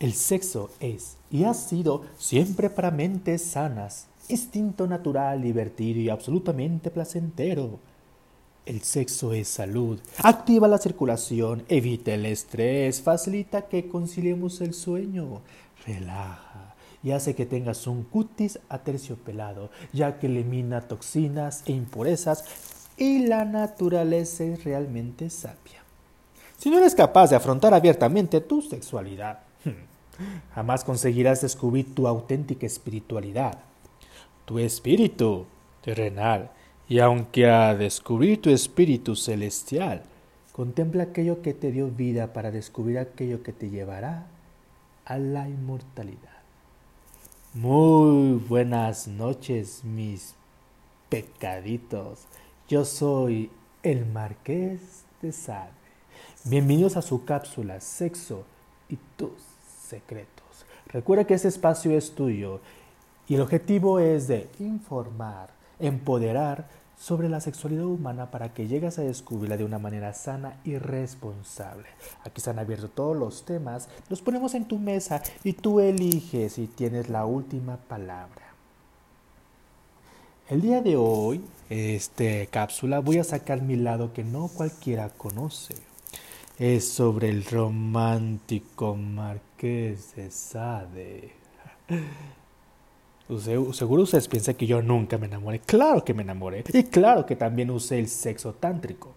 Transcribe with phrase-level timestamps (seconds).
[0.00, 6.90] El sexo es y ha sido siempre para mentes sanas, instinto natural, divertido y absolutamente
[6.90, 7.78] placentero.
[8.64, 15.42] El sexo es salud, activa la circulación, evita el estrés, facilita que conciliemos el sueño,
[15.86, 22.44] relaja y hace que tengas un cutis aterciopelado, ya que elimina toxinas e impurezas
[22.96, 25.84] y la naturaleza es realmente sabia.
[26.56, 29.40] Si no eres capaz de afrontar abiertamente tu sexualidad,
[30.54, 33.58] Jamás conseguirás descubrir tu auténtica espiritualidad,
[34.44, 35.46] tu espíritu
[35.82, 36.50] terrenal.
[36.88, 40.02] Y aunque a descubrir tu espíritu celestial,
[40.52, 44.26] contempla aquello que te dio vida para descubrir aquello que te llevará
[45.04, 46.40] a la inmortalidad.
[47.54, 50.34] Muy buenas noches, mis
[51.08, 52.20] pecaditos.
[52.68, 53.50] Yo soy
[53.82, 55.70] el Marqués de Sade.
[56.44, 58.44] Bienvenidos a su cápsula Sexo
[58.88, 59.32] y tus
[59.90, 60.64] secretos.
[60.86, 62.60] Recuerda que este espacio es tuyo
[63.28, 66.66] y el objetivo es de informar, empoderar
[66.98, 71.86] sobre la sexualidad humana para que llegues a descubrirla de una manera sana y responsable.
[72.24, 76.66] Aquí están abiertos todos los temas, los ponemos en tu mesa y tú eliges si
[76.66, 78.50] tienes la última palabra.
[80.48, 85.08] El día de hoy, en esta cápsula, voy a sacar mi lado que no cualquiera
[85.08, 85.76] conoce
[86.60, 91.32] es sobre el romántico Marqués de Sade.
[93.72, 95.60] Seguro ustedes piensan que yo nunca me enamoré.
[95.60, 96.62] Claro que me enamoré.
[96.70, 99.14] Y claro que también usé el sexo tántrico.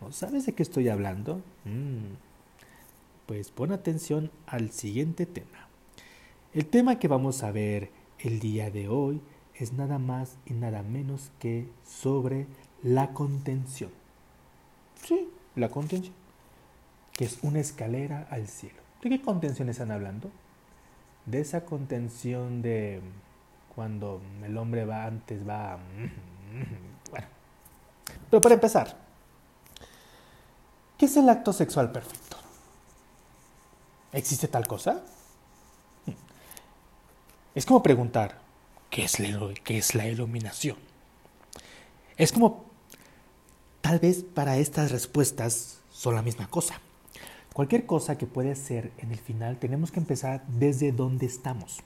[0.00, 1.42] ¿No sabes de qué estoy hablando?
[1.64, 2.14] Mm.
[3.26, 5.66] Pues pon atención al siguiente tema.
[6.54, 9.20] El tema que vamos a ver el día de hoy
[9.56, 12.46] es nada más y nada menos que sobre
[12.84, 13.90] la contención.
[15.02, 16.14] Sí, la contención
[17.18, 18.78] que es una escalera al cielo.
[19.02, 20.30] ¿De qué contención están hablando?
[21.26, 23.00] De esa contención de
[23.74, 25.80] cuando el hombre va antes, va...
[27.10, 27.26] Bueno,
[28.30, 28.96] pero para empezar,
[30.96, 32.36] ¿qué es el acto sexual perfecto?
[34.12, 35.02] ¿Existe tal cosa?
[37.52, 38.38] Es como preguntar,
[38.90, 40.76] ¿qué es, la, ¿qué es la iluminación?
[42.16, 42.66] Es como,
[43.80, 46.80] tal vez para estas respuestas son la misma cosa.
[47.58, 51.80] Cualquier cosa que puede ser en el final, tenemos que empezar desde donde estamos.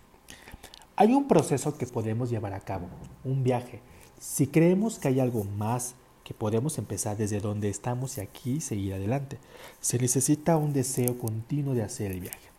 [0.96, 2.88] Hay un proceso que podemos llevar a cabo,
[3.24, 3.80] un viaje.
[4.20, 5.94] Si creemos que hay algo más
[6.24, 9.38] que podemos empezar desde donde estamos y aquí seguir adelante,
[9.80, 12.50] se necesita un deseo continuo de hacer el viaje.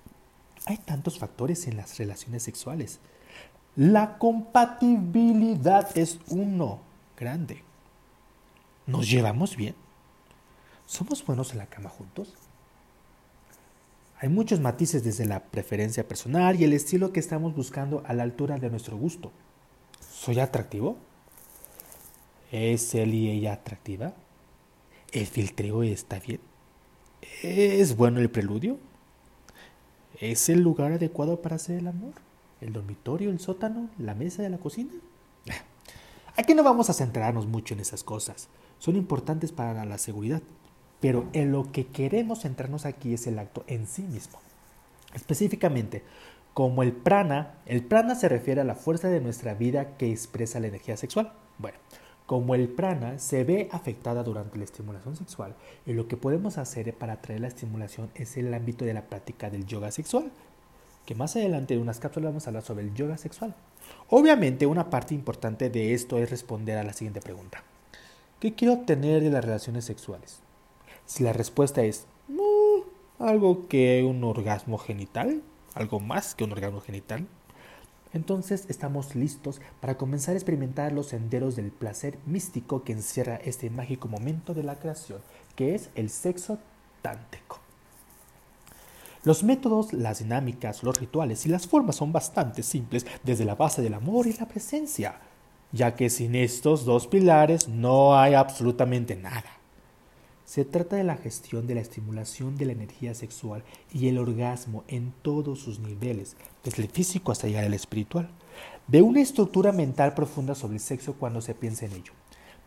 [0.66, 3.00] Hay tantos factores en las relaciones sexuales.
[3.76, 6.80] La compatibilidad es uno
[7.16, 7.62] grande.
[8.88, 9.76] ¿Nos llevamos bien?
[10.88, 12.34] ¿Somos buenos en la cama juntos?
[14.24, 18.24] Hay muchos matices desde la preferencia personal y el estilo que estamos buscando a la
[18.24, 19.34] altura de nuestro gusto.
[20.00, 20.96] ¿Soy atractivo?
[22.50, 24.14] ¿Es él y ella atractiva?
[25.12, 26.40] ¿El filtreo está bien?
[27.42, 28.78] ¿Es bueno el preludio?
[30.22, 32.14] ¿Es el lugar adecuado para hacer el amor?
[32.62, 34.94] ¿El dormitorio, el sótano, la mesa de la cocina?
[36.38, 38.48] Aquí no vamos a centrarnos mucho en esas cosas.
[38.80, 40.42] Son importantes para la seguridad,
[41.04, 44.40] pero en lo que queremos centrarnos aquí es el acto en sí mismo.
[45.14, 46.02] Específicamente,
[46.54, 50.62] como el prana, el prana se refiere a la fuerza de nuestra vida que expresa
[50.62, 51.34] la energía sexual.
[51.58, 51.78] Bueno,
[52.26, 55.56] como el prana se ve afectada durante la estimulación sexual,
[55.86, 59.50] y lo que podemos hacer para atraer la estimulación es el ámbito de la práctica
[59.50, 60.32] del yoga sexual,
[61.06, 63.54] que más adelante en unas cápsulas vamos a hablar sobre el yoga sexual.
[64.08, 67.62] Obviamente una parte importante de esto es responder a la siguiente pregunta.
[68.40, 70.43] ¿Qué quiero obtener de las relaciones sexuales?
[71.06, 72.06] Si la respuesta es
[73.20, 75.42] algo que un orgasmo genital,
[75.76, 77.28] algo más que un orgasmo genital,
[78.14, 83.70] entonces estamos listos para comenzar a experimentar los senderos del placer místico que encierra este
[83.70, 85.20] mágico momento de la creación,
[85.56, 86.60] que es el sexo
[87.02, 87.60] tántrico.
[89.24, 93.82] Los métodos, las dinámicas, los rituales y las formas son bastante simples desde la base
[93.82, 95.16] del amor y la presencia,
[95.72, 99.63] ya que sin estos dos pilares no hay absolutamente nada.
[100.54, 104.84] Se trata de la gestión de la estimulación de la energía sexual y el orgasmo
[104.88, 108.30] en todos sus niveles, desde el físico hasta llegar al espiritual,
[108.88, 112.14] de una estructura mental profunda sobre el sexo cuando se piensa en ello.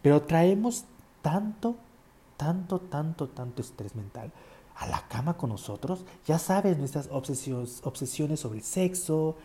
[0.02, 0.84] Pero traemos
[1.22, 1.76] tanto,
[2.36, 4.32] tanto, tanto, tanto estrés mental
[4.74, 9.36] a la cama con nosotros, ya sabes nuestras obsesiones, sobre el sexo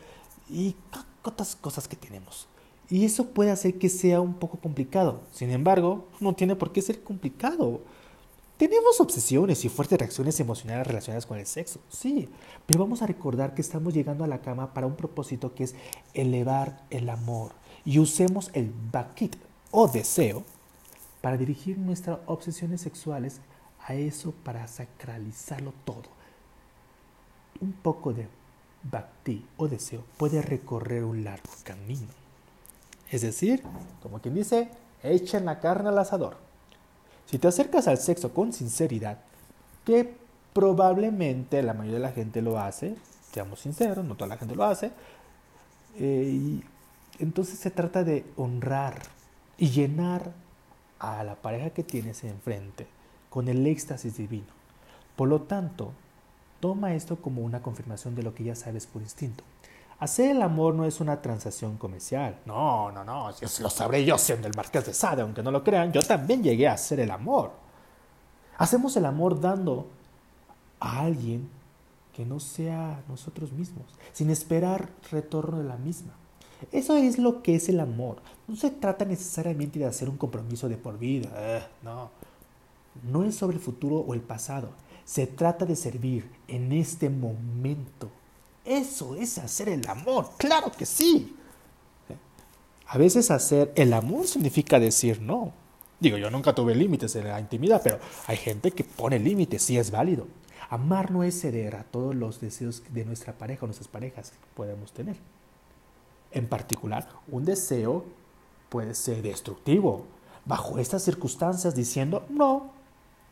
[0.49, 0.75] y
[1.23, 2.47] otras cosas que tenemos.
[2.89, 5.21] Y eso puede hacer que sea un poco complicado.
[5.31, 7.81] Sin embargo, no tiene por qué ser complicado
[8.61, 12.29] Tenemos obsesiones y fuertes reacciones emocionales relacionadas con el sexo, sí,
[12.67, 15.73] pero vamos a recordar que estamos llegando a la cama para un propósito que es
[16.13, 17.53] elevar el amor
[17.85, 19.35] y usemos el bakit
[19.71, 20.43] o deseo
[21.21, 23.41] para dirigir nuestras obsesiones sexuales
[23.83, 26.03] a eso para sacralizarlo todo.
[27.61, 28.27] Un poco de
[28.83, 32.09] bhakti o deseo puede recorrer un largo camino.
[33.09, 33.63] Es decir,
[34.03, 34.69] como quien dice,
[35.01, 36.50] echen la carne al asador.
[37.25, 39.19] Si te acercas al sexo con sinceridad,
[39.85, 40.13] que
[40.53, 42.95] probablemente la mayoría de la gente lo hace,
[43.31, 44.91] seamos sinceros, no toda la gente lo hace,
[45.97, 46.59] eh,
[47.19, 49.01] entonces se trata de honrar
[49.57, 50.31] y llenar
[50.99, 52.87] a la pareja que tienes enfrente
[53.29, 54.47] con el éxtasis divino.
[55.15, 55.93] Por lo tanto,
[56.59, 59.43] toma esto como una confirmación de lo que ya sabes por instinto.
[60.01, 62.39] Hacer el amor no es una transacción comercial.
[62.47, 65.93] No, no, no, lo sabré yo siendo el marqués de Sade, aunque no lo crean,
[65.93, 67.51] yo también llegué a hacer el amor.
[68.57, 69.85] Hacemos el amor dando
[70.79, 71.47] a alguien
[72.15, 76.13] que no sea nosotros mismos, sin esperar retorno de la misma.
[76.71, 78.23] Eso es lo que es el amor.
[78.47, 81.29] No se trata necesariamente de hacer un compromiso de por vida.
[81.35, 82.09] Eh, no.
[83.03, 84.69] No es sobre el futuro o el pasado.
[85.05, 88.09] Se trata de servir en este momento.
[88.65, 90.29] Eso es hacer el amor.
[90.37, 91.35] Claro que sí.
[92.87, 95.53] A veces hacer el amor significa decir no.
[95.99, 99.77] Digo, yo nunca tuve límites en la intimidad, pero hay gente que pone límites, sí
[99.77, 100.27] es válido.
[100.69, 104.37] Amar no es ceder a todos los deseos de nuestra pareja o nuestras parejas que
[104.55, 105.15] podemos tener.
[106.31, 108.05] En particular, un deseo
[108.69, 110.05] puede ser destructivo.
[110.45, 112.71] Bajo estas circunstancias diciendo no,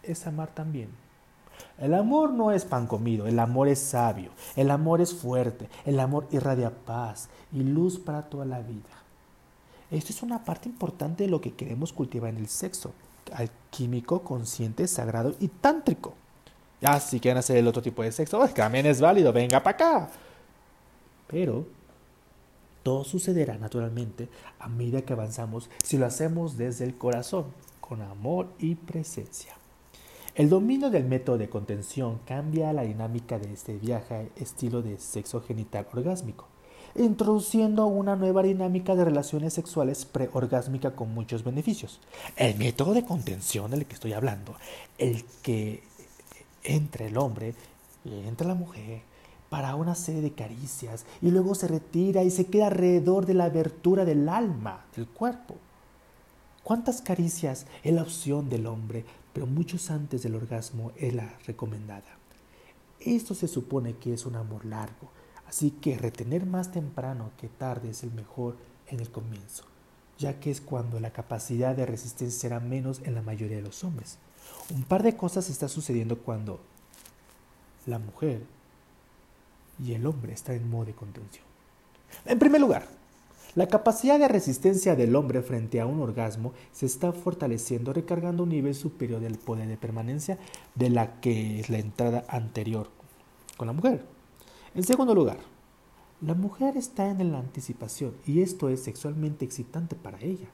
[0.04, 0.90] es amar también.
[1.80, 6.00] El amor no es pan comido, el amor es sabio, el amor es fuerte, el
[6.00, 8.90] amor irradia paz y luz para toda la vida.
[9.90, 12.92] Esto es una parte importante de lo que queremos cultivar en el sexo,
[13.34, 16.14] alquímico, consciente, sagrado y tántrico.
[16.81, 19.76] Ya, si quieren hacer el otro tipo de sexo, pues también es válido, venga para
[19.76, 20.10] acá.
[21.28, 21.66] Pero
[22.84, 24.28] todo sucederá naturalmente
[24.60, 27.46] a medida que avanzamos si lo hacemos desde el corazón,
[27.80, 29.59] con amor y presencia.
[30.36, 35.42] El dominio del método de contención cambia la dinámica de este viaje estilo de sexo
[35.42, 36.48] genital orgásmico,
[36.96, 42.00] introduciendo una nueva dinámica de relaciones sexuales preorgásmica con muchos beneficios.
[42.36, 44.56] El método de contención del que estoy hablando,
[44.98, 45.84] el que
[46.64, 47.56] entre el hombre
[48.06, 49.02] y entre la mujer,
[49.50, 53.46] para una serie de caricias y luego se retira y se queda alrededor de la
[53.46, 55.56] abertura del alma, del cuerpo.
[56.64, 59.04] ¿Cuántas caricias es la opción del hombre,
[59.34, 62.18] pero muchos antes del orgasmo es la recomendada?
[63.00, 65.10] Esto se supone que es un amor largo,
[65.48, 69.64] así que retener más temprano que tarde es el mejor en el comienzo,
[70.18, 73.84] ya que es cuando la capacidad de resistencia será menos en la mayoría de los
[73.84, 74.18] hombres.
[74.74, 76.60] Un par de cosas está sucediendo cuando
[77.86, 78.44] la mujer
[79.84, 81.46] y el hombre está en modo de contención.
[82.26, 82.88] En primer lugar,
[83.56, 88.50] la capacidad de resistencia del hombre frente a un orgasmo se está fortaleciendo recargando un
[88.50, 90.38] nivel superior del poder de permanencia
[90.75, 92.90] de la que es la entrada anterior
[93.57, 94.06] con la mujer.
[94.75, 95.40] En segundo lugar,
[96.22, 100.50] la mujer está en la anticipación y esto es sexualmente excitante para ella.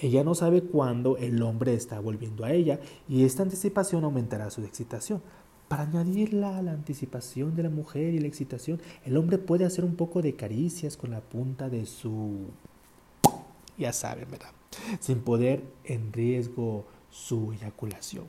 [0.00, 4.62] Ella no sabe cuándo el hombre está volviendo a ella y esta anticipación aumentará su
[4.62, 5.22] excitación.
[5.68, 9.84] Para añadirla a la anticipación de la mujer y la excitación, el hombre puede hacer
[9.84, 12.46] un poco de caricias con la punta de su...
[13.76, 14.50] Ya saben, ¿verdad?
[14.98, 18.24] Sin poder en riesgo su eyaculación.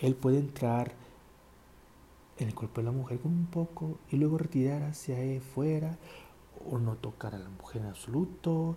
[0.00, 0.92] Él puede entrar
[2.38, 5.98] en el cuerpo de la mujer con un poco y luego retirar hacia afuera
[6.70, 8.76] o no tocar a la mujer en absoluto,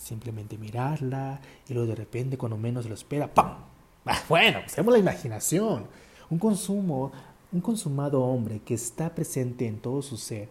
[0.00, 3.56] simplemente mirarla y luego de repente cuando menos lo espera, ¡pam!
[4.28, 5.86] Bueno, hacemos la imaginación.
[6.30, 7.10] Un consumo,
[7.50, 10.48] un consumado hombre que está presente en todo su ser,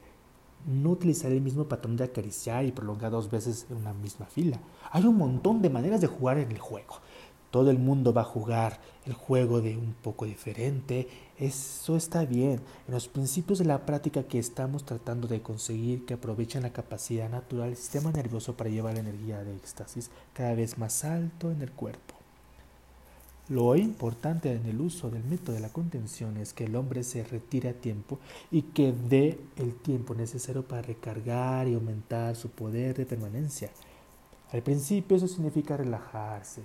[0.67, 4.59] no utilizará el mismo patrón de acariciar y prolongar dos veces en una misma fila.
[4.91, 6.95] Hay un montón de maneras de jugar en el juego.
[7.50, 11.07] Todo el mundo va a jugar el juego de un poco diferente.
[11.38, 12.59] Eso está bien.
[12.88, 17.29] En los principios de la práctica que estamos tratando de conseguir que aprovechen la capacidad
[17.29, 21.62] natural del sistema nervioso para llevar la energía de éxtasis cada vez más alto en
[21.62, 22.18] el cuerpo.
[23.50, 27.24] Lo importante en el uso del método de la contención es que el hombre se
[27.24, 28.20] retire a tiempo
[28.51, 33.72] y que dé el tiempo necesario para recargar y aumentar su poder de permanencia.
[34.51, 36.62] Al principio eso significa relajarse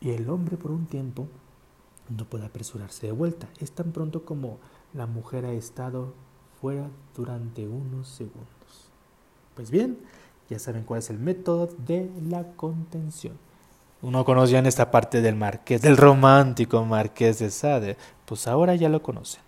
[0.00, 1.26] y el hombre por un tiempo
[2.08, 3.48] no puede apresurarse de vuelta.
[3.58, 4.58] Es tan pronto como
[4.94, 6.14] la mujer ha estado
[6.60, 8.90] fuera durante unos segundos.
[9.56, 9.98] Pues bien,
[10.48, 13.36] ya saben cuál es el método de la contención.
[14.02, 18.88] Uno conocía en esta parte del marqués, del romántico marqués de Sade, pues ahora ya
[18.88, 19.40] lo conocen.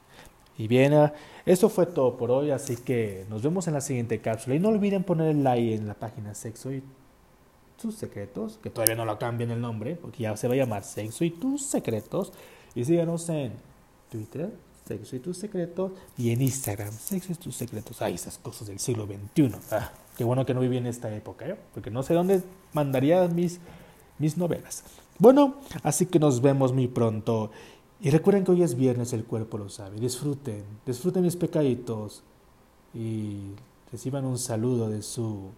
[0.56, 1.12] Y bien, ah,
[1.44, 4.54] eso fue todo por hoy, así que nos vemos en la siguiente cápsula.
[4.54, 6.82] Y no olviden poner el like en la página Sexo y
[7.80, 10.84] tus secretos, que todavía no lo cambien el nombre, porque ya se va a llamar
[10.84, 12.32] Sexo y tus secretos.
[12.76, 13.52] Y síganos en
[14.11, 14.52] Twitter,
[14.87, 18.00] Sexo y tus secretos, y en Instagram, Sexo y tus secretos.
[18.00, 19.50] Ay, esas cosas del siglo XXI.
[19.73, 21.56] Ah, qué bueno que no viví en esta época, ¿eh?
[21.75, 22.42] porque no sé dónde
[22.73, 23.58] mandaría mis,
[24.18, 24.85] mis novelas.
[25.18, 27.50] Bueno, así que nos vemos muy pronto.
[28.00, 29.99] Y recuerden que hoy es viernes, el cuerpo lo sabe.
[29.99, 32.23] Disfruten, disfruten mis pecaditos
[32.92, 33.52] y
[33.90, 35.50] reciban un saludo de su,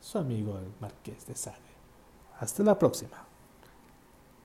[0.00, 1.58] su amigo el Marqués de Sade.
[2.38, 3.29] Hasta la próxima.